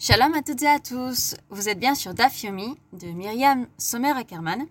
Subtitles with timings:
[0.00, 1.36] Shalom à toutes et à tous.
[1.50, 4.66] Vous êtes bien sur DAF Yomi de Myriam Sommer Ackerman.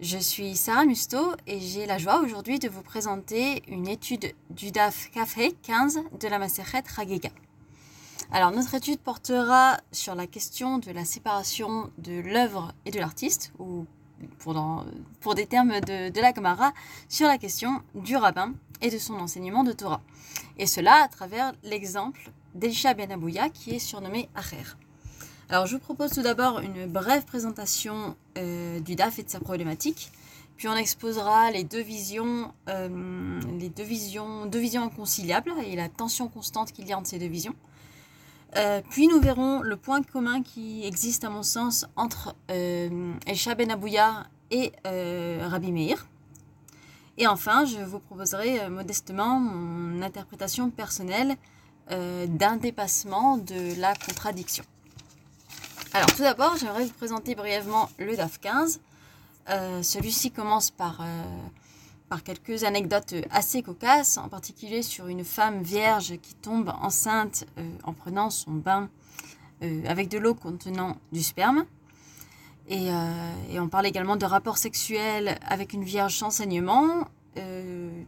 [0.00, 4.70] Je suis Sarah Musto et j'ai la joie aujourd'hui de vous présenter une étude du
[4.72, 7.28] DAF Café 15 de la Maseret Ragega.
[8.32, 13.52] Alors notre étude portera sur la question de la séparation de l'œuvre et de l'artiste,
[13.58, 13.84] ou
[14.38, 16.72] pour, des termes de, de la Gemara,
[17.10, 20.00] sur la question du rabbin et de son enseignement de Torah.
[20.58, 24.64] Et cela à travers l'exemple d'Elisha Ben Abouya qui est surnommé Acher.
[25.48, 29.38] Alors je vous propose tout d'abord une brève présentation euh, du DAF et de sa
[29.38, 30.10] problématique,
[30.56, 35.88] puis on exposera les deux visions, euh, les deux visions, deux visions inconciliables et la
[35.88, 37.54] tension constante qu'il y a entre ces deux visions.
[38.56, 43.70] Euh, puis nous verrons le point commun qui existe à mon sens entre Elisha Ben
[43.70, 46.06] Abouya et Rabbi Meir.
[47.18, 51.36] Et enfin, je vous proposerai modestement mon interprétation personnelle
[51.92, 54.64] euh, d'un dépassement de la contradiction.
[55.92, 58.80] Alors tout d'abord, j'aimerais vous présenter brièvement le DAF 15.
[59.50, 61.22] Euh, celui-ci commence par, euh,
[62.08, 67.46] par quelques anecdotes assez cocasses, en particulier sur une femme vierge qui tombe enceinte
[67.84, 68.90] en prenant son bain
[69.86, 71.66] avec de l'eau contenant du sperme.
[72.68, 72.88] Et,
[73.50, 77.06] et, on parle également de rapports sexuels avec une vierge sans saignement.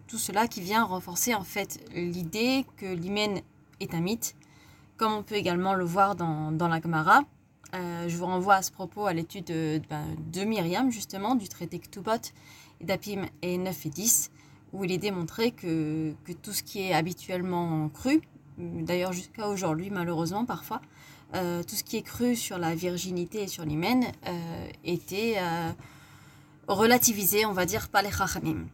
[0.09, 3.41] tout cela qui vient renforcer en fait l'idée que l'hymen
[3.81, 4.35] est un mythe,
[4.97, 7.23] comme on peut également le voir dans, dans la Gemara.
[7.75, 11.49] Euh, je vous renvoie à ce propos à l'étude de, ben, de, Myriam, justement, du
[11.49, 12.33] traité Ktubot,
[12.81, 14.31] d'Apim et 9 et 10,
[14.73, 18.23] où il est démontré que, que tout ce qui est habituellement cru,
[18.59, 20.81] d'ailleurs jusqu'à aujourd'hui malheureusement parfois,
[21.35, 25.71] euh, tout ce qui est cru sur la virginité et sur l'hymen euh, était euh,
[26.69, 28.67] relativisé, on va dire, par les Chachamim.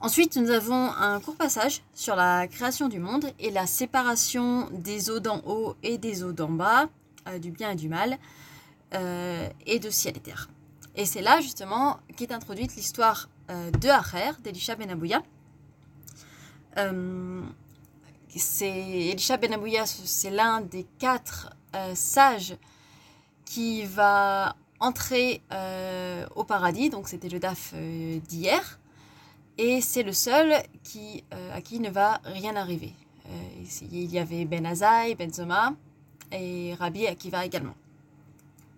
[0.00, 5.10] Ensuite, nous avons un court passage sur la création du monde et la séparation des
[5.10, 6.88] eaux d'en haut et des eaux d'en bas,
[7.28, 8.18] euh, du bien et du mal,
[8.94, 10.48] euh, et de ciel et terre.
[10.96, 15.22] Et c'est là justement qu'est introduite l'histoire euh, de Acher, d'Elisha Ben Abouya.
[18.60, 21.50] Elisha Ben Abouya, c'est l'un des quatre
[21.94, 22.56] sages
[23.44, 25.42] qui va entrer
[26.34, 28.78] au paradis, donc c'était le DAF d'hier.
[29.56, 32.92] Et c'est le seul qui, euh, à qui ne va rien arriver.
[33.28, 35.74] Euh, il y avait Ben Azaï, Ben Zoma
[36.32, 37.76] et Rabbi Akiva également.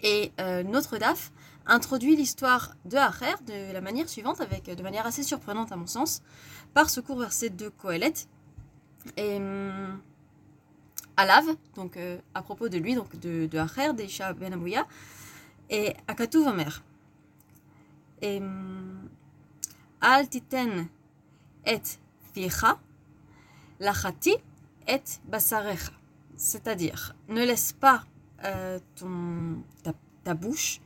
[0.03, 1.33] Et euh, notre DAF
[1.67, 5.87] introduit l'histoire de Acher de la manière suivante, avec, de manière assez surprenante à mon
[5.87, 6.23] sens,
[6.75, 8.13] par ce court verset de Kohelet.
[9.17, 9.99] Et hum,
[11.17, 11.45] Alav,
[11.75, 11.99] donc
[12.35, 14.87] à propos de lui, donc de, de Acher, d'Isha Ben Abouya,
[15.71, 16.83] et Akatou Vamer.
[18.21, 18.86] Et hum,
[20.01, 20.89] Al titen
[21.65, 21.83] et
[22.33, 22.79] ficha,
[23.81, 24.35] lachati
[24.87, 25.93] et basarecha.
[26.37, 28.05] C'est-à-dire, ne laisse pas
[28.45, 29.63] euh, ton,
[30.23, 30.81] ta, bouche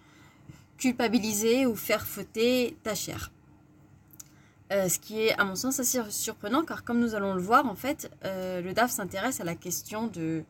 [0.79, 3.33] culpabiliser ou faire fauter ta chair.
[4.73, 7.67] Euh, ce qui est, à mon sens, assez surprenant, car comme nous allons le voir,
[7.67, 10.45] en fait, euh, le DAF s'intéresse à la question de,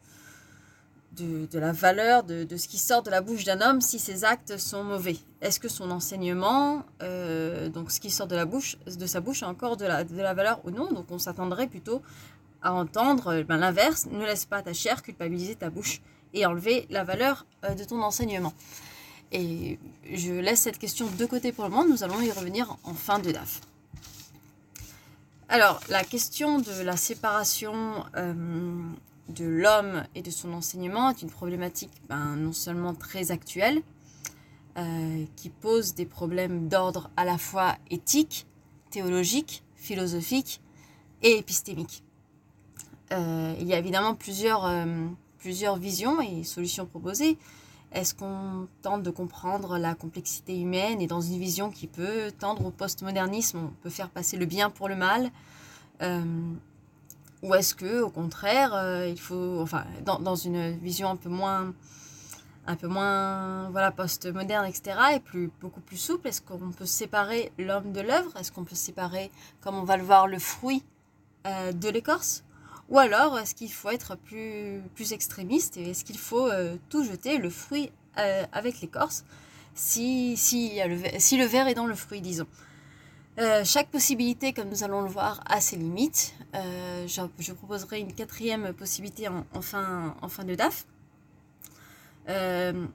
[1.16, 4.56] de, la valeur de, ce qui sort de la bouche d'un homme si ses actes
[4.58, 5.16] sont mauvais.
[5.40, 9.42] Est-ce que son enseignement, euh, donc ce qui sort de, la bouche, de sa bouche,
[9.42, 10.92] a encore de la, de la valeur ou non?
[10.92, 12.02] Donc on s'attendrait plutôt
[12.62, 16.00] à entendre euh, ben, l'inverse, ne laisse pas ta chair culpabiliser ta bouche
[16.32, 18.54] et enlever la valeur euh, de ton enseignement.
[19.32, 19.78] Et
[20.12, 23.18] je laisse cette question de côté pour le moment, nous allons y revenir en fin
[23.18, 23.60] de DAF.
[25.48, 28.04] Alors, la question de la séparation
[29.30, 33.82] de l'homme et de son enseignement est une problématique ben, non seulement très actuelle,
[34.76, 38.46] euh, qui pose des problèmes d'ordre à la fois éthique,
[38.90, 40.60] théologique, philosophique
[41.22, 42.02] et épistémique.
[43.12, 45.06] Euh, il y a évidemment plusieurs, euh,
[45.38, 47.36] plusieurs visions et solutions proposées.
[47.92, 52.66] Est-ce qu'on tente de comprendre la complexité humaine et dans une vision qui peut tendre
[52.66, 55.32] au postmodernisme, on peut faire passer le bien pour le mal
[57.42, 61.30] ou est-ce que, au contraire, euh, il faut, enfin, dans, dans, une vision un peu
[61.30, 61.72] moins,
[62.66, 67.52] un peu moins, voilà, post-moderne, etc., et plus, beaucoup plus souple, est-ce qu'on peut séparer
[67.58, 68.36] l'homme de l'œuvre?
[68.36, 69.30] Est-ce qu'on peut séparer,
[69.62, 70.84] comme on va le voir, le fruit
[71.46, 72.44] euh, de l'écorce?
[72.90, 77.04] Ou alors, est-ce qu'il faut être plus, plus extrémiste et est-ce qu'il faut euh, tout
[77.04, 77.90] jeter, le fruit
[78.52, 79.24] avec l'écorce,
[79.74, 80.78] si, si,
[81.18, 82.46] si le verre est dans le fruit, disons?
[83.40, 86.34] Euh, chaque possibilité, comme nous allons le voir, a ses limites.
[86.54, 90.14] Euh, je, proposerai une quatrième possibilité en, fin,
[90.44, 90.84] de DAF.
[92.28, 92.86] Euh,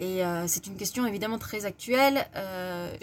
[0.00, 2.26] et c'est une question évidemment très actuelle.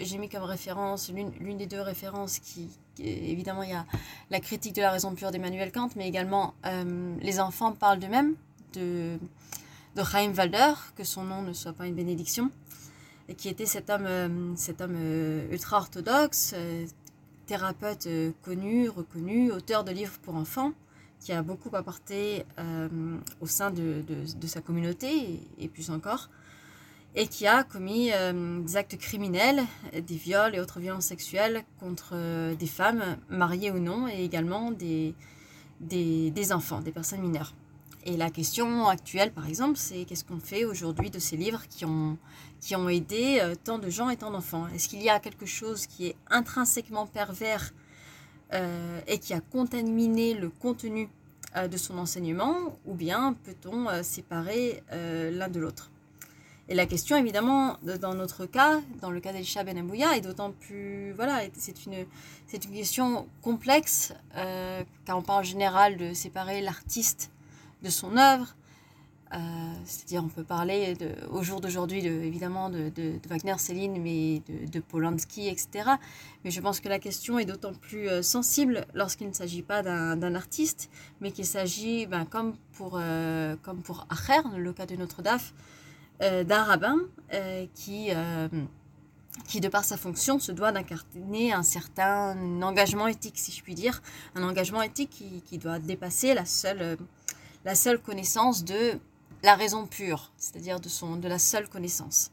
[0.00, 2.68] J'ai mis comme référence l'une des deux références qui,
[2.98, 3.86] évidemment, il y a
[4.28, 6.52] la critique de la raison pure d'Emmanuel Kant, mais également
[7.22, 8.34] les enfants parlent d'eux-mêmes,
[8.74, 9.18] de,
[9.96, 12.50] de Chaim Walder, que son nom ne soit pas une bénédiction,
[13.36, 14.96] qui était cet homme, cet homme
[15.50, 16.54] ultra-orthodoxe,
[17.46, 18.08] thérapeute
[18.42, 20.72] connu, reconnu, auteur de livres pour enfants,
[21.20, 22.44] qui a beaucoup apporté
[23.40, 24.02] au sein de,
[24.46, 26.30] sa communauté et, plus encore,
[27.14, 29.62] et qui a commis des actes criminels,
[29.92, 35.14] des viols et autres violences sexuelles contre des femmes, mariées ou non, et également des,
[35.80, 37.52] des enfants, des personnes mineures.
[38.06, 41.84] Et la question actuelle, par exemple, c'est qu'est-ce qu'on fait aujourd'hui de ces livres qui
[41.84, 42.16] ont,
[42.60, 44.66] qui ont aidé euh, tant de gens et tant d'enfants?
[44.74, 47.72] Est-ce qu'il y a quelque chose qui est intrinsèquement pervers
[48.54, 51.10] euh, et qui a contaminé le contenu
[51.56, 55.90] euh, de son enseignement Ou bien peut-on séparer l'un de l'autre?
[56.70, 60.52] Et la question, évidemment, dans notre cas, dans le cas d'Elisha Ben Abouya, est d'autant
[60.52, 61.12] plus.
[61.12, 62.06] Voilà, c'est une,
[62.46, 67.32] c'est une question complexe, car on parle en général de séparer l'artiste
[67.82, 68.54] de son œuvre.
[69.32, 69.38] Euh,
[69.84, 72.90] c'est-à-dire, on peut parler de, au jour d'aujourd'hui, de, évidemment, de,
[73.28, 75.90] Wagner, Céline, mais de, Polanski, etc.
[76.44, 79.82] Mais je pense que la question est d'autant plus euh, sensible lorsqu'il ne s'agit pas
[79.82, 80.90] d'un artiste,
[81.20, 85.54] mais qu'il s'agit, ben, comme, pour, euh, comme pour Acher, le cas de notre DAF,
[86.20, 86.98] d'un rabbin
[87.74, 88.10] qui,
[89.46, 93.74] qui, de par sa fonction, se doit d'incarner un certain engagement éthique, si je puis
[93.74, 94.02] dire,
[94.34, 96.98] un engagement éthique qui, qui doit dépasser la seule
[97.64, 98.98] la seule connaissance de
[99.42, 102.30] la raison pure, c'est-à-dire de, de la seule connaissance.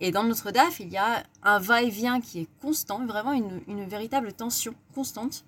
[0.00, 4.32] Et dans notre DAF, il y a un va-et-vient qui est constant, vraiment une, véritable
[4.32, 5.44] tension constante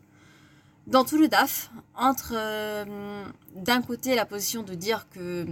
[0.87, 3.25] dans tout le DAF, entre euh,
[3.55, 5.47] d'un côté la position de dire que,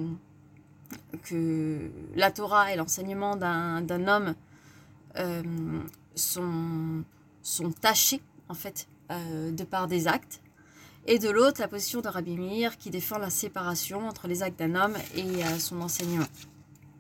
[1.23, 4.35] que la Torah et l'enseignement d'un homme
[5.17, 5.43] euh,
[6.15, 7.05] sont,
[7.43, 10.43] sont tachés, en fait, euh, de par des actes,
[11.07, 14.75] et de l'autre la position de Rabbi qui défend la séparation entre les actes d'un
[14.75, 16.27] homme et euh, son enseignement.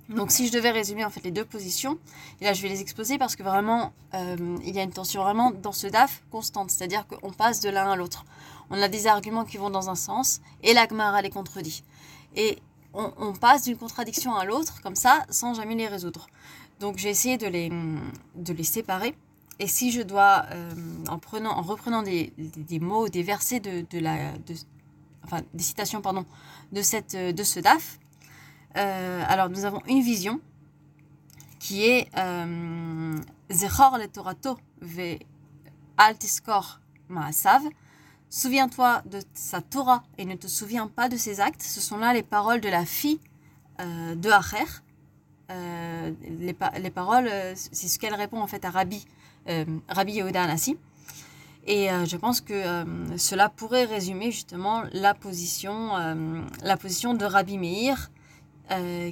[0.08, 1.99] Donc si je devais résumer en fait les deux positions,
[2.41, 5.52] là je vais les exposer parce que vraiment euh, il y a une tension vraiment
[5.52, 8.25] dans ce DAF constante, c'est-à-dire qu'on passe de l'un à l'autre.
[8.70, 11.85] On a des arguments qui vont dans un sens et l'Agmara les contredit.
[12.35, 12.58] Et
[12.93, 16.26] on, on passe d'une contradiction à l'autre comme ça sans jamais les résoudre.
[16.81, 17.70] Donc j'ai essayé de les,
[18.35, 19.14] de les séparer
[19.60, 20.72] et si je dois, euh,
[21.08, 22.32] en, prenant, en reprenant des,
[22.80, 24.32] mots, des versets de, la,
[25.22, 26.24] enfin des citations pardon,
[26.72, 27.98] de, cette, de ce DAF,
[28.78, 30.40] euh, alors nous avons une vision
[31.58, 33.18] qui est euh,
[33.50, 35.18] Zechor le Torato ve
[35.98, 37.62] altiskor maasav.
[38.30, 41.60] Souviens-toi de sa Torah et ne te souviens pas de ses actes.
[41.60, 43.20] Ce sont là les paroles de la fille
[43.78, 44.64] de Acher.
[45.50, 50.76] les, les, paroles, c'est ce qu'elle répond en fait à Rabbi euh, Rabbi Yehuda Anassi.
[51.66, 55.90] Et euh, je pense que euh, cela pourrait résumer justement la position,
[56.62, 58.10] la position de Rabbi Meir,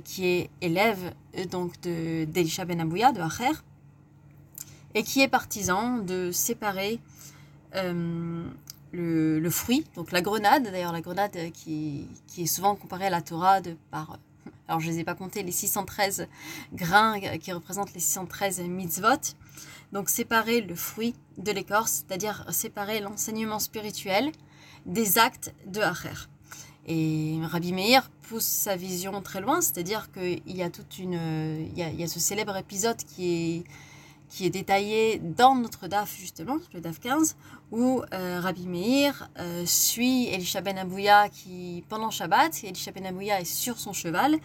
[0.04, 1.12] qui est élève
[1.50, 3.50] donc d'Elisha Ben Abouya, de Acher,
[4.94, 7.00] et qui est partisan de séparer
[8.92, 12.06] le, fruit, donc la grenade, d'ailleurs la grenade qui,
[12.38, 13.60] est souvent comparée à la Torah
[13.90, 14.18] par,
[14.68, 16.28] alors je ne les ai pas comptés, les 613
[16.74, 19.34] grains qui représentent les 613 mitzvot,
[19.92, 24.30] donc séparer le fruit de l'écorce, c'est-à-dire séparer l'enseignement spirituel
[24.86, 26.28] des actes de Acher.
[26.86, 31.78] Et Rabbi Meir pousse sa vision très loin, c'est-à-dire qu'il y a toute une, il
[31.78, 33.64] y a, ce célèbre épisode qui est
[34.28, 37.36] qui est détaillé dans notre DAF justement, le DAF 15,
[37.72, 43.40] où euh, Rabbi Meir euh, suit Elisha Ben Abouya qui, pendant Shabbat, Elisha Ben Abouya
[43.40, 44.36] est sur son cheval,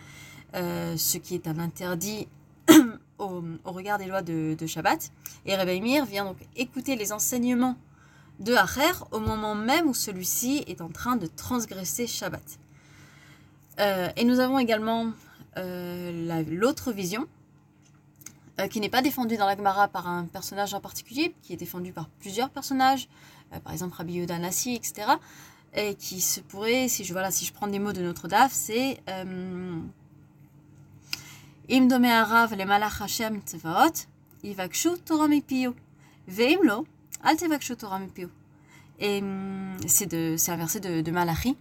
[0.56, 2.28] euh, ce qui est un interdit
[3.18, 5.12] au, regard des lois de, Shabbat.
[5.46, 7.76] Et Rabbi Meir vient donc écouter les enseignements
[8.40, 12.44] de Acher au moment même où celui-ci est en train de transgresser Shabbat.
[14.16, 15.12] Et nous avons également
[15.56, 17.28] l'autre vision,
[18.60, 21.58] euh, qui n'est pas défendu dans la Gemara par un personnage en particulier, qui est
[21.58, 23.10] défendu par plusieurs personnages,
[23.52, 25.14] euh, par exemple Rabbi Yoda Nassi, etc.
[25.74, 28.52] Et qui se pourrait, si je, voilà, si je prends des mots de notre DAF,
[28.54, 29.80] c'est euh,
[31.68, 31.90] Im
[33.02, 33.42] Hashem
[34.44, 35.28] Ivakshu Torah
[36.28, 36.86] Veimlo,
[37.24, 38.02] Al Tevakshu Torah
[39.00, 41.58] Et mm, c'est un verset de, de Malachi.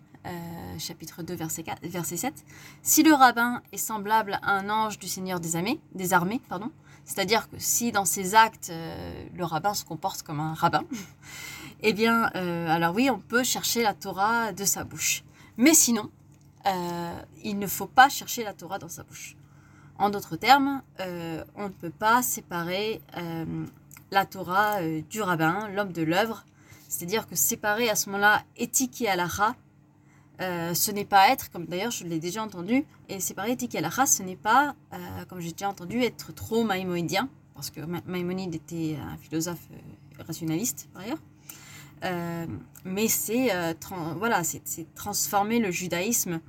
[0.78, 2.44] Chapitre 2, verset, 4, verset 7.
[2.82, 6.70] Si le rabbin est semblable à un ange du Seigneur des armées, des armées pardon,
[7.12, 10.84] c'est-à-dire que si dans ses actes, euh, le rabbin se comporte comme un rabbin,
[11.82, 15.22] eh bien, euh, alors oui, on peut chercher la Torah de sa bouche.
[15.58, 16.10] Mais sinon,
[16.64, 19.36] euh, il ne faut pas chercher la Torah dans sa bouche.
[19.98, 20.82] En d'autres termes,
[21.54, 23.02] on ne peut pas séparer
[24.10, 26.44] la Torah du rabbin, l'homme de l'œuvre.
[26.88, 29.54] C'est-à-dire que séparer à ce moment-là éthique et halakha
[30.40, 34.16] ce n'est pas être, comme d'ailleurs je l'ai déjà entendu, et c'est pareil, Tiki race
[34.16, 34.96] ce n'est pas, euh,
[35.28, 40.88] comme j'ai déjà entendu, être trop maïmonidien, parce que Maïmonide était un philosophe euh, rationaliste
[40.94, 41.22] par ailleurs.
[42.84, 43.50] mais c'est
[44.16, 44.42] voilà,
[44.94, 46.40] transformer le judaïsme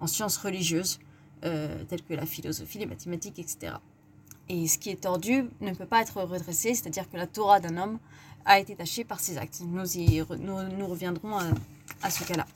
[0.00, 0.98] en sciences religieuses,
[1.42, 3.74] telles que la philosophie, les mathématiques, etc.
[4.48, 7.76] Et ce qui est tordu ne peut pas être redressé, c'est-à-dire que la Torah d'un
[7.76, 7.98] homme
[8.44, 9.62] a été tachée par ses actes.
[9.64, 11.38] Nous, y, nous, reviendrons
[12.02, 12.46] à ce cas-là.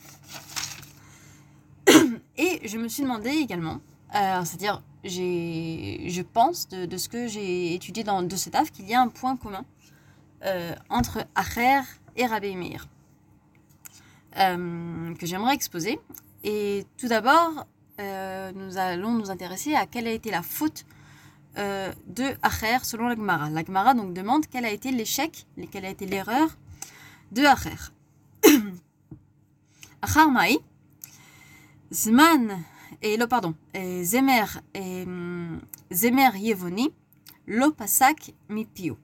[2.64, 3.80] Je me suis demandé également,
[4.14, 8.94] euh, c'est-à-dire, je pense de, ce que j'ai étudié dans de cet AF qu'il y
[8.94, 9.66] a un point commun
[10.46, 11.82] euh, entre Acher
[12.16, 12.88] et Rabbi Meir
[14.38, 16.00] euh, que j'aimerais exposer.
[16.42, 17.66] Et tout d'abord,
[17.98, 20.86] nous allons nous intéresser à quelle a été la faute
[21.56, 23.50] de Acher selon la Gemara.
[23.50, 26.48] La Gemara donc demande quel a été l'échec, quelle a été l'erreur
[27.30, 27.92] de Acher.
[30.02, 30.58] Achar Maï,
[31.93, 32.63] Zman,
[33.01, 33.55] et lo, pardon,
[34.03, 34.61] Zemer,
[35.91, 36.89] Zemer Yevoni,
[37.47, 38.95] lo pasak mipio.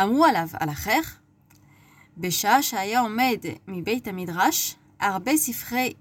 [0.00, 1.00] אמרו עליו על אחר,
[2.18, 3.38] בשעה שהיה עומד
[3.68, 5.94] מבית המדרש, הרבה ספרי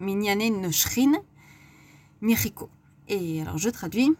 [0.00, 1.14] מנייני נושכין
[2.22, 2.68] מחיקו.
[3.08, 4.10] alors je traduis.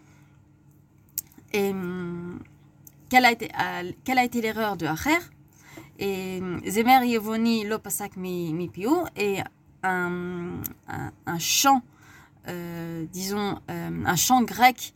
[1.51, 3.49] quelle, a été,
[4.03, 5.19] quelle a été l'erreur de Acher
[5.99, 8.17] et Zemer Yevoni lo pasak
[9.84, 10.62] un,
[11.26, 11.82] un, chant,
[12.48, 14.94] euh, disons, euh, un chant grec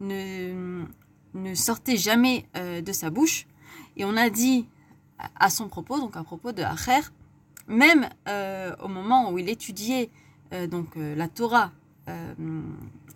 [0.00, 0.84] ne,
[1.34, 3.46] ne sortait jamais euh, de sa bouche.
[3.96, 4.66] Et on a dit
[5.38, 7.00] à son propos, donc à propos de Acher,
[7.66, 8.08] même
[8.80, 10.10] au moment où il étudiait
[10.70, 11.72] donc la Torah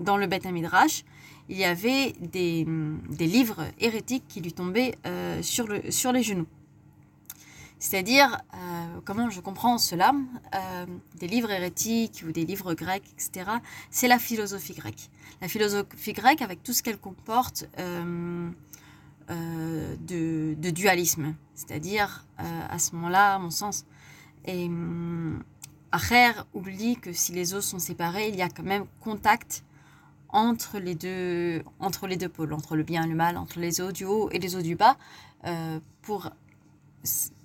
[0.00, 1.05] dans le Beth Midrash,
[1.49, 2.67] il y avait des,
[3.09, 4.99] des, livres hérétiques qui lui tombaient
[5.43, 6.49] sur, le, sur les genoux.
[7.83, 10.12] C'est-à-dire, euh, comment je comprends cela
[10.55, 10.87] euh,
[11.17, 13.51] Des livres hérétiques ou des livres grecs, etc.
[13.91, 15.11] C'est la philosophie grecque.
[15.41, 18.49] La philosophie grecque avec tout ce qu'elle comporte euh,
[19.29, 21.35] de, dualisme.
[21.57, 23.85] C'est-à-dire, à ce moment-là, à mon sens,
[24.45, 24.71] et
[25.91, 29.65] Acher oublie que si les os sont séparés, il y a quand même contact
[30.29, 33.81] entre les deux, entre les deux pôles, entre le bien et le mal, entre les
[33.81, 34.97] os du haut et les os du bas,
[36.03, 36.31] pour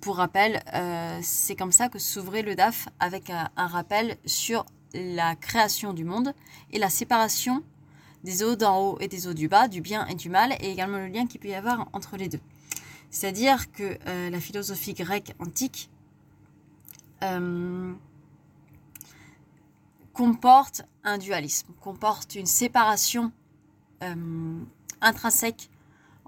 [0.00, 5.34] pour rappel, euh, c'est comme ça que s'ouvrait le DAF avec un, rappel sur la
[5.36, 6.32] création du monde
[6.70, 7.62] et la séparation
[8.24, 10.70] des eaux d'en haut et des eaux du bas, du bien et du mal, et
[10.70, 12.40] également le lien qu'il peut y avoir entre les deux.
[13.10, 15.90] C'est-à-dire que euh, la philosophie grecque antique
[17.22, 17.92] euh,
[20.12, 23.32] comporte un dualisme, comporte une séparation
[25.00, 25.68] intrinsèque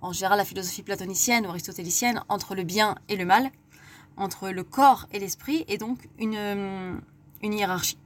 [0.03, 3.51] en général la philosophie platonicienne ou aristotélicienne, entre le bien et le mal,
[4.17, 6.95] entre le corps et l'esprit, et donc une, euh,
[7.43, 7.99] une hiérarchie.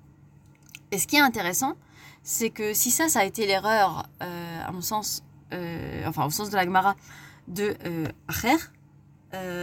[0.91, 1.75] Et ce qui est intéressant,
[2.23, 5.23] c'est que si ça, ça a été l'erreur, euh, à mon sens,
[5.53, 6.95] euh, enfin au sens de la Gemara,
[7.49, 7.77] de
[8.29, 8.57] Acher,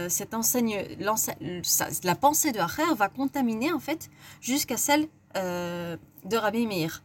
[0.08, 4.10] cette enseigne, la pensée de Acher va contaminer en fait
[4.42, 7.02] jusqu'à celle de Rabbi Meir.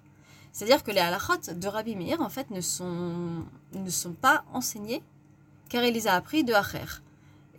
[0.52, 5.02] C'est-à-dire que les halachot de Rabbi Meir en fait ne sont, ne sont pas enseignés
[5.68, 7.02] car il les a appris de Acher.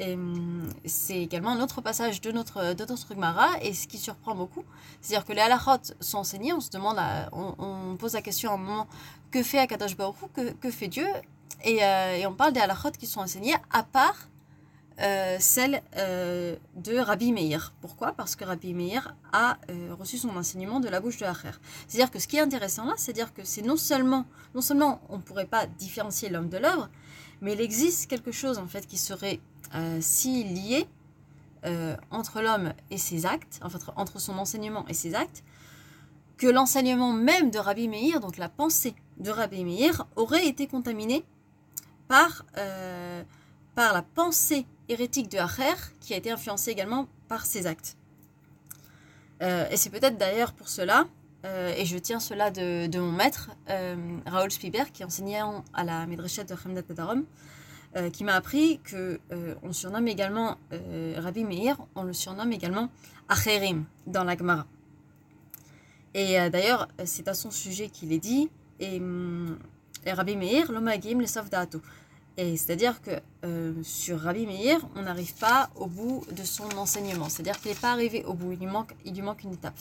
[0.00, 3.14] Hum, c'est également un autre passage de notre, de notre
[3.62, 4.62] et ce qui surprend beaucoup,
[5.00, 6.98] c'est-à-dire que les halachot sont enseignés, on se demande,
[7.32, 8.86] on, pose la question à un moment,
[9.32, 10.14] que fait Akadosh Baruch
[10.60, 11.06] que, fait Dieu
[11.64, 14.28] et, euh, et, on parle des halachot qui sont enseignés à part
[15.00, 17.72] euh, celle euh, de Rabbi Meir.
[17.80, 18.12] Pourquoi?
[18.12, 19.58] Parce que Rabbi Meir a
[19.98, 21.50] reçu son enseignement de la bouche de Acher.
[21.88, 25.16] C'est-à-dire que ce qui est intéressant là, c'est-à-dire que c'est non seulement, non seulement on
[25.16, 26.88] ne pourrait pas différencier l'homme de l'œuvre,
[27.40, 29.40] mais il existe quelque chose en fait qui serait
[29.74, 30.86] euh, si lié
[31.64, 33.60] euh, entre l'homme et ses actes,
[33.96, 35.42] entre son enseignement et ses actes,
[36.36, 41.24] que l'enseignement même de Rabbi Meir, donc la pensée de Rabbi Meir, aurait été contaminé
[42.06, 43.22] par, euh,
[43.74, 47.96] par la pensée hérétique de Acher, qui a été influencée également par ses actes.
[49.40, 51.06] et c'est peut-être d'ailleurs pour cela
[51.44, 55.40] euh, et je tiens cela de, mon maître, euh, Raoul Spiber, qui enseignait
[55.72, 57.24] à la Médrechette de Hamdat Tadarom,
[57.96, 59.20] euh, qui m'a appris que
[59.62, 60.56] on surnomme également
[61.16, 62.90] Rabbi Meir, on le surnomme également
[63.28, 64.66] Acherim dans la Gemara.
[66.14, 69.00] Et d'ailleurs, c'est à son sujet qu'il est dit, et,
[70.06, 71.80] Rabbi Meir, l'omagim, le sofdato.
[72.36, 73.10] Et c'est-à-dire que
[73.82, 77.28] sur Rabbi Meir, on n'arrive pas au bout de son enseignement.
[77.28, 78.66] C'est-à-dire qu'il n'est pas arrivé au bout, il lui
[79.22, 79.78] manque une étape.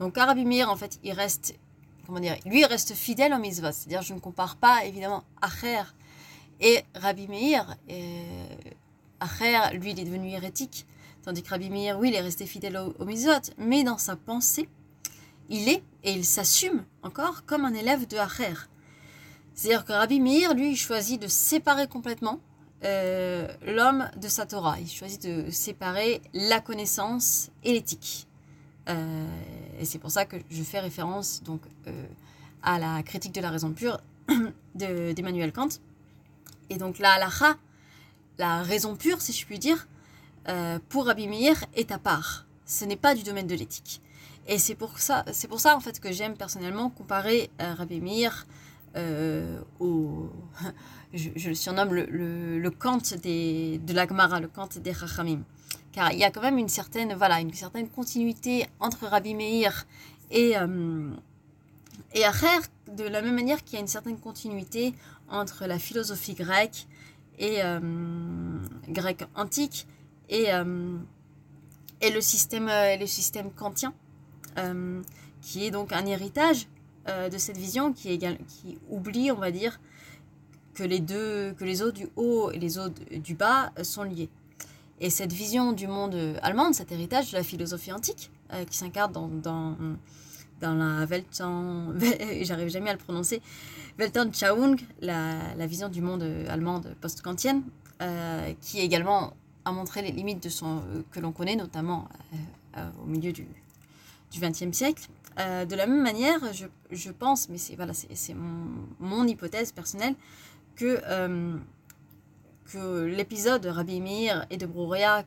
[0.00, 1.58] Donc Rabbi Meir, en fait, il reste,
[2.46, 3.72] lui, reste fidèle au mitzvot.
[3.72, 5.82] C'est-à-dire, je ne compare pas, évidemment, Acher
[6.60, 7.76] et Rabbi Meir.
[9.20, 10.86] Acher, lui, il est devenu hérétique.
[11.24, 13.06] Tandis que Rabbi Meir, oui, il est resté fidèle au, au
[13.58, 14.68] mais dans sa pensée,
[15.48, 18.54] il est et il s'assume encore comme un élève de Acher.
[19.54, 22.38] C'est-à-dire que Rabbi Meir, lui, il choisit de séparer complètement
[22.84, 24.78] euh, l'homme de sa Torah.
[24.78, 28.27] Il choisit de séparer la connaissance et l'éthique.
[28.88, 29.26] Euh,
[29.80, 32.06] et c'est pour ça que je fais référence donc euh,
[32.62, 34.00] à la critique de la raison pure
[34.74, 35.68] d'Emmanuel Kant.
[36.70, 37.56] Et donc la halacha,
[38.38, 39.88] la raison pure, si je puis dire,
[40.88, 42.46] pour Rabbi Meir est à part.
[42.64, 44.00] Ce n'est pas du domaine de l'éthique.
[44.46, 48.46] Et c'est pour ça, c'est pour ça en fait que j'aime personnellement comparer Rabbi Meir
[48.96, 50.30] euh, au,
[51.14, 55.42] je, le surnomme le Kant des, de l'Agmara, le Kant des Chachamim.
[55.98, 59.84] Car il y a quand même une certaine, voilà, une certaine continuité entre Rabbi Meir
[60.30, 61.10] et, euh,
[62.14, 64.94] et Acher, de la même manière qu'il y a une certaine continuité
[65.28, 66.86] entre la philosophie grecque
[67.40, 67.80] et euh,
[68.86, 69.88] grecque antique
[70.28, 70.98] et, euh,
[72.00, 72.70] et le système,
[73.56, 73.92] kantien,
[75.42, 76.68] qui est donc un héritage
[77.08, 79.80] de cette vision qui, est, qui oublie, on va dire,
[80.74, 84.30] que les deux, que les eaux du haut et les eaux du bas sont liées.
[85.00, 89.12] Et cette vision du monde allemand, cet héritage de la philosophie antique, euh, qui s'incarne
[89.12, 89.28] dans,
[90.60, 91.06] dans, la
[92.42, 93.40] j'arrive jamais à le prononcer,
[93.98, 97.62] Weltanschauung, la, vision du monde allemand post-kantienne,
[98.02, 102.08] euh, qui également a montré les limites de son, que l'on connaît, notamment
[103.02, 103.46] au milieu du
[104.32, 105.08] XXe siècle.
[105.38, 106.40] Euh, de la même manière,
[106.90, 107.92] je, pense, mais c'est voilà,
[108.98, 110.14] mon, hypothèse personnelle,
[110.74, 111.56] que, euh,
[112.72, 115.24] que l'épisode de Rabbi Meir et de Brouria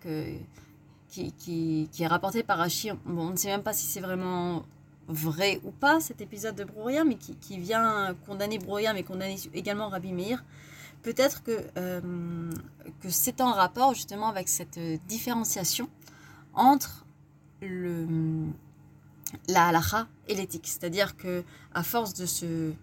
[1.09, 4.63] qui, qui, est rapporté par Rachir, bon, on ne sait même pas si c'est vraiment
[5.07, 9.89] vrai ou pas cet épisode de Brouria, mais qui, vient condamner Brouria, mais condamner également
[9.89, 10.43] Rabbi Meir,
[11.03, 12.51] peut-être que, euh,
[13.01, 15.89] que c'est en rapport justement avec cette différenciation
[16.53, 17.05] entre
[17.61, 18.07] le
[19.47, 20.67] la halacha et l'éthique.
[20.67, 21.43] C'est-à-dire que
[21.73, 22.73] à force de se,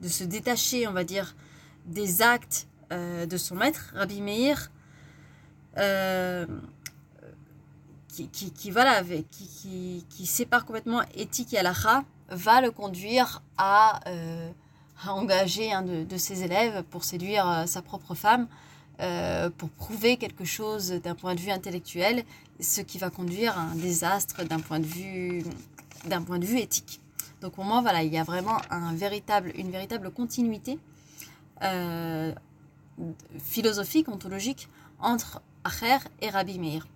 [0.00, 1.34] de se détacher, on va dire,
[1.86, 4.70] des actes euh, de son maître, Rabbi Meir,
[5.78, 6.46] euh,
[8.08, 14.50] qui, qui, voilà, qui, qui, sépare complètement éthique et halacha, va le conduire à, euh,
[15.06, 18.46] à engager un de, ses élèves pour séduire sa propre femme.
[19.56, 22.24] pour prouver quelque chose d'un point de vue intellectuel,
[22.60, 25.42] ce qui va conduire à un désastre d'un point de vue
[26.04, 27.00] d'un point de vue éthique.
[27.40, 30.78] Donc pour moi, voilà, il y a vraiment un véritable, une véritable continuité
[33.38, 34.68] philosophique, ontologique
[35.00, 36.86] entre Acher et Rabbi Meir.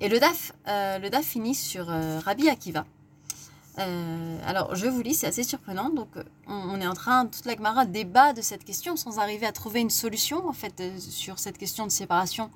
[0.00, 2.84] Et le DAF, euh, le DAF finit sur euh, Rabbi Akiva.
[3.76, 5.90] alors je vous lis, c'est assez surprenant.
[5.90, 6.08] Donc
[6.46, 9.80] on, est en train, toute la Gemara débat de cette question sans arriver à trouver
[9.80, 12.50] une solution en fait sur cette question de séparation,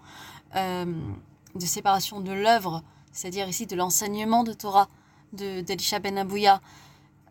[0.55, 4.89] de séparation de l'œuvre, c'est-à-dire ici de l'enseignement de Torah
[5.33, 6.61] d'Elisha Ben Abouya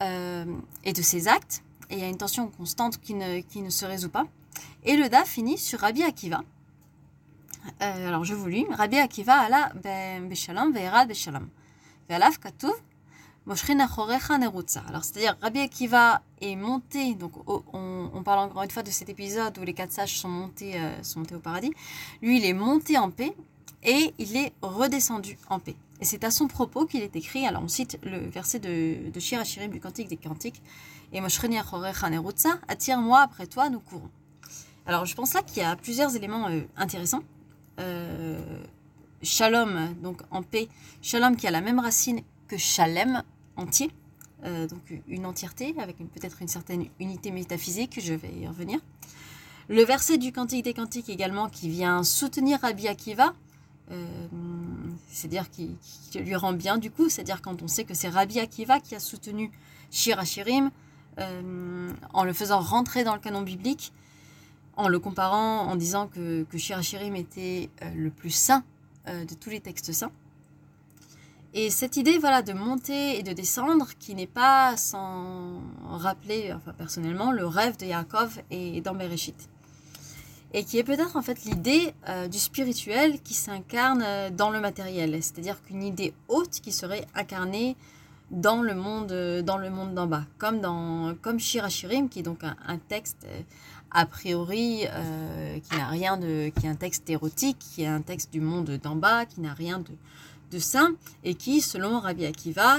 [0.02, 0.46] euh,
[0.84, 1.64] et de ses actes.
[1.90, 4.26] Et il y a une tension constante qui ne, qui ne se résout pas.
[4.84, 6.44] Et le DA finit sur Rabbi Akiva.
[7.82, 8.66] Euh, alors je vous lis.
[8.72, 9.72] Rabbi Akiva ala
[10.30, 11.48] beshalom ve'erad beshalom.
[12.10, 12.74] Ve'alav katuv
[14.40, 14.84] nerutza.
[14.88, 19.58] Alors c'est-à-dire Rabbi Akiva est monté, donc on, parle encore une fois de cet épisode
[19.58, 21.72] où les quatre sages sont montés, euh, sont montés au paradis.
[22.22, 23.36] Lui il est monté en paix
[23.84, 25.76] et il est redescendu en paix.
[26.02, 29.68] Et c'est à son propos qu'il est écrit, alors on cite le verset de, de
[29.68, 30.62] du Cantique des Cantiques,
[31.14, 31.58] et Moshreni
[32.68, 34.10] attire-moi après toi, nous courons.
[34.86, 37.24] Alors je pense là qu'il y a plusieurs éléments euh, intéressants.
[37.80, 38.40] Euh,
[39.24, 40.70] shalom, donc en paix,
[41.02, 43.24] shalom qui a la même racine que shalem,
[43.56, 43.90] entier,
[44.44, 48.80] euh, donc une entièreté avec peut-être une certaine unité métaphysique, je vais y revenir.
[49.68, 53.34] Le verset du Cantique des Cantiques également qui vient soutenir Rabbi Akiva,
[55.10, 55.76] c'est-à-dire qui,
[56.16, 59.00] lui rend bien du coup, c'est-à-dire quand on sait que c'est Rabbi Akiva qui a
[59.00, 59.52] soutenu
[59.92, 60.20] Shir
[61.18, 63.94] euh, en le faisant rentrer dans le canon biblique,
[64.78, 66.80] en le comparant, en disant que, que Shir
[67.16, 68.64] était euh, le plus saint
[69.08, 70.12] de tous les textes saints.
[71.54, 76.74] Et cette idée voilà, de monter et de descendre, qui n'est pas sans rappeler, enfin
[76.74, 79.48] personnellement, le rêve de Yaakov et d'Ambereshit
[80.56, 84.62] et qui est peut-être en fait l'idée euh, du spirituel qui s'incarne euh, dans le
[84.62, 87.76] matériel, c'est-à-dire qu'une idée haute qui serait incarnée
[88.32, 92.24] dans le monde euh, dans le monde d'en bas, comme dans comme Shirachirim qui est
[92.24, 93.28] donc un, texte
[93.96, 94.86] a priori
[95.64, 98.80] qui n'a rien de qui est un texte érotique, qui est un texte du monde
[98.84, 99.92] d'en bas, qui n'a rien de
[100.52, 102.78] de saint et qui selon Rabbi Akiva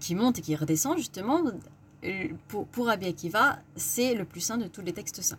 [0.00, 1.42] qui monte et qui redescend justement
[2.48, 5.38] pour, pour Rabbi Akiva, c'est le plus saint de tous les textes saints.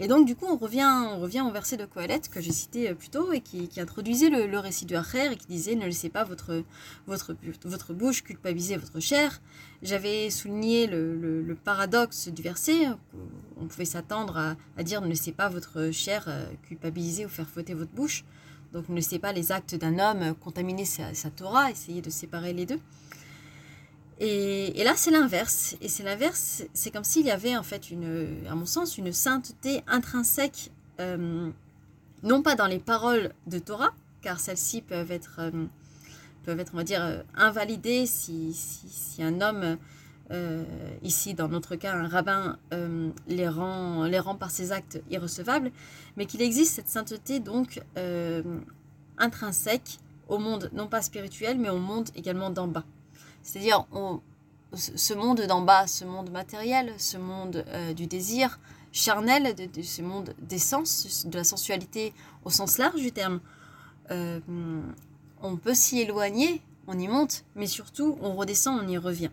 [0.00, 2.90] Et donc, du coup, on revient, on revient au verset de Kohelet que j'ai cité
[2.90, 6.08] euh, plus tôt et qui, introduisait le, récit du Acher et qui disait Ne laissez
[6.08, 6.62] pas votre,
[7.06, 7.34] votre,
[7.64, 9.40] votre bouche culpabiliser votre chair.
[9.82, 12.86] J'avais souligné le, paradoxe du verset.
[13.60, 17.74] On pouvait s'attendre à, dire Ne laissez pas votre chair euh, culpabiliser ou faire fauter
[17.74, 18.24] votre bouche.
[18.72, 22.52] Donc, ne laissez pas les actes d'un homme contaminer sa, sa Torah, essayez de séparer
[22.52, 22.78] les deux.
[24.20, 25.76] Et, là, c'est l'inverse.
[25.80, 29.12] Et c'est l'inverse, c'est comme s'il y avait en fait, une, à mon sens, une
[29.12, 31.50] sainteté intrinsèque, euh,
[32.24, 35.66] non pas dans les paroles de Torah, car celles-ci peuvent être, euh,
[36.44, 39.76] peuvent être, on va dire, euh, invalidées si, si, un homme,
[41.02, 42.58] ici dans notre cas un rabbin,
[43.28, 45.72] les, rend, les rend par ses actes irrecevables,
[46.18, 47.80] mais qu'il existe cette sainteté donc
[49.16, 52.84] intrinsèque au monde, non pas spirituel, mais au monde également d'en bas.
[53.42, 53.86] C'est-à-dire,
[54.74, 58.58] ce monde d'en bas, ce monde matériel, ce monde euh, du désir
[58.92, 62.12] charnel, de, ce monde d'essence, de la sensualité
[62.44, 63.40] au sens large du terme,
[64.10, 64.40] euh,
[65.42, 69.30] on peut s'y éloigner, on y monte, mais surtout on redescend, on y revient.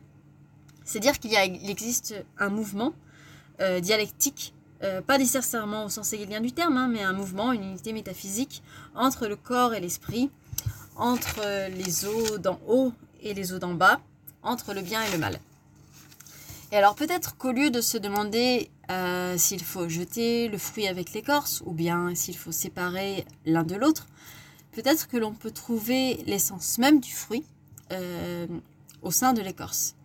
[0.83, 1.35] C'est-à-dire qu'il
[1.69, 2.93] existe un mouvement
[3.59, 4.53] euh, dialectique,
[5.07, 8.61] pas nécessairement au sens hegelien du terme, hein, mais un mouvement, une unité métaphysique
[8.93, 10.29] entre le corps et l'esprit,
[10.95, 12.93] entre les eaux d'en haut
[13.25, 13.99] et les eaux d'en bas,
[14.43, 15.39] entre le bien et le mal.
[16.71, 21.13] Et alors peut-être qu'au lieu de se demander euh, s'il faut jeter le fruit avec
[21.13, 24.07] l'écorce ou bien s'il faut séparer l'un de l'autre,
[24.71, 27.43] peut-être que l'on peut trouver l'essence même du fruit
[27.91, 28.47] euh,
[29.01, 29.95] au sein de l'écorce.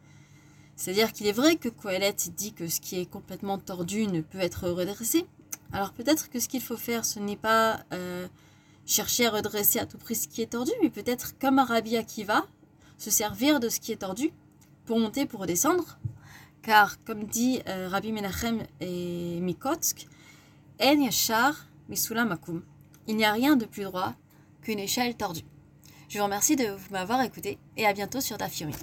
[0.76, 4.40] C'est-à-dire qu'il est vrai que Coëlet dit que ce qui est complètement tordu ne peut
[4.40, 5.26] être redressé.
[5.72, 8.26] Alors peut-être que ce qu'il faut faire, ce n'est pas euh,
[8.86, 12.46] chercher à redresser à tout prix ce qui est tordu, mais peut-être comme Rabbi Akiva,
[13.00, 14.30] se servir de ce qui est tordu
[14.84, 15.98] pour monter, pour redescendre.
[16.62, 20.06] Car, comme dit euh, Rabbi Menachem et Mikotsk,
[20.80, 22.62] En Yashar Makum.
[23.08, 24.12] Il n'y a rien de plus droit
[24.60, 25.44] qu'une échelle tordue.
[26.08, 28.74] Je vous remercie de m'avoir écouté et à bientôt sur Dafyomi.